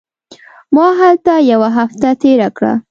[0.75, 2.73] ما هلته یوه هفته تېره کړه.